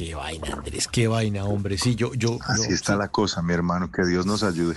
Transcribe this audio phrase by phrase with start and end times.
[0.00, 1.76] Qué vaina, Andrés, qué vaina, hombre.
[1.76, 2.38] Sí, yo, yo.
[2.46, 4.74] Así está la cosa, mi hermano, que Dios nos ayude.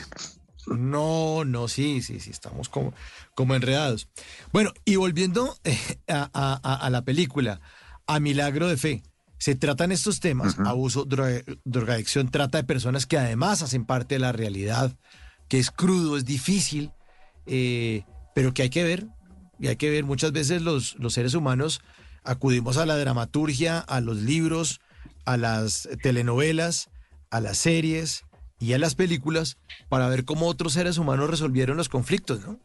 [0.67, 2.93] No, no, sí, sí, sí, estamos como,
[3.33, 4.09] como enredados.
[4.51, 7.61] Bueno, y volviendo eh, a, la película,
[8.05, 9.01] a Milagro de Fe,
[9.37, 14.33] se tratan estos temas, abuso, drogadicción, trata de personas que además hacen parte de la
[14.33, 14.93] realidad,
[15.47, 16.91] que es crudo, es difícil,
[17.45, 18.03] eh,
[18.35, 19.07] pero que hay que ver,
[19.57, 21.79] y hay que ver, muchas veces los, los seres humanos
[22.25, 24.81] acudimos a la dramaturgia, a los libros,
[25.25, 26.89] a las telenovelas,
[27.29, 28.23] a las series
[28.59, 29.57] y a las películas
[29.89, 32.59] para ver cómo otros seres humanos resolvieron los conflictos, ¿no?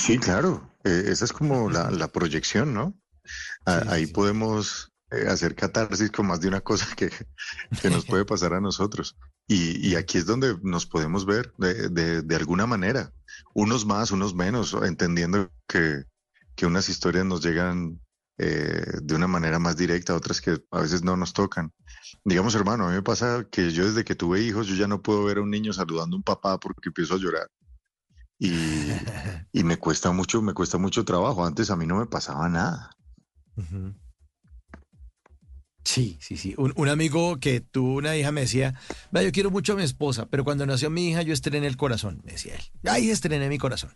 [0.00, 0.70] Sí, claro.
[0.84, 2.94] Eh, esa es como la, proyección, ¿no?
[3.64, 7.10] Ahí podemos eh, hacer catarsis con más de una cosa que,
[7.88, 9.16] nos puede pasar a nosotros.
[9.48, 13.12] Y, aquí es donde nos podemos ver de, de, alguna manera,
[13.54, 16.04] unos más, unos menos, entendiendo que,
[16.56, 18.00] que unas historias nos llegan
[18.38, 21.72] eh, de una manera más directa, otras que a veces no nos tocan.
[22.24, 25.02] Digamos, hermano, a mí me pasa que yo desde que tuve hijos, yo ya no
[25.02, 27.50] puedo ver a un niño saludando a un papá porque empiezo a llorar.
[28.38, 28.50] Y,
[29.52, 31.44] y me cuesta mucho, me cuesta mucho trabajo.
[31.44, 32.90] Antes a mí no me pasaba nada.
[35.86, 36.54] Sí, sí, sí.
[36.58, 38.74] Un, amigo que tuvo una hija me decía,
[39.12, 42.20] yo quiero mucho a mi esposa, pero cuando nació mi hija yo estrené el corazón,
[42.24, 42.90] me decía él.
[42.90, 43.94] Ahí estrené mi corazón.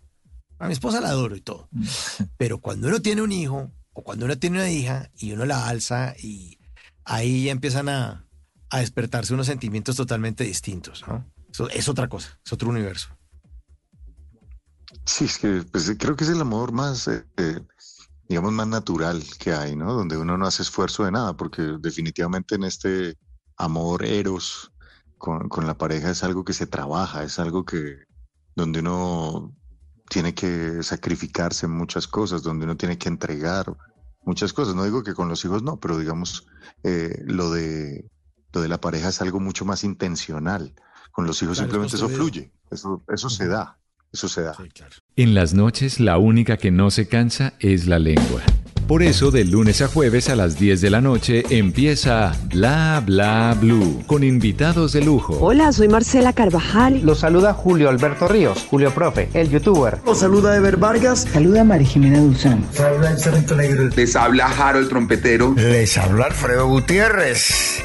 [0.61, 1.69] A mi esposa la adoro y todo.
[2.37, 6.15] Pero cuando uno tiene un hijo, cuando uno tiene una hija y uno la alza
[6.19, 6.59] y
[7.05, 8.27] ahí ya empiezan a,
[8.73, 11.29] despertarse unos sentimientos totalmente distintos, ¿no?
[11.51, 13.09] Eso es otra cosa, es otro universo.
[15.05, 17.61] Sí, es que pues, creo que es el amor más, eh, eh,
[18.29, 19.93] digamos, más natural que hay, ¿no?
[19.93, 23.17] Donde uno no hace esfuerzo de nada, porque definitivamente en este
[23.57, 24.71] amor eros
[25.19, 28.05] con, con la pareja es algo que se trabaja, es algo que
[28.55, 29.53] donde uno
[30.09, 33.77] tiene que sacrificarse en muchas cosas, donde uno tiene que entregar
[34.25, 34.75] muchas cosas.
[34.75, 36.47] No digo que con los hijos no, pero digamos,
[36.83, 38.11] eh, lo, de,
[38.53, 40.75] lo de la pareja es algo mucho más intencional.
[41.13, 43.79] Con los hijos simplemente eso fluye, eso, eso se da,
[44.13, 44.55] eso se da.
[45.17, 48.43] En las noches la única que no se cansa es la lengua.
[48.91, 53.57] Por eso, de lunes a jueves a las 10 de la noche empieza Bla Bla
[53.61, 55.39] Blue con invitados de lujo.
[55.41, 57.01] Hola, soy Marcela Carvajal.
[57.05, 59.99] Los saluda Julio Alberto Ríos, Julio Profe, el youtuber.
[60.05, 61.29] Los saluda Ever Vargas.
[61.33, 62.65] Saluda María Jimena Duzán.
[63.95, 65.55] Les habla Jaro el trompetero.
[65.57, 67.85] Les habla Alfredo Gutiérrez.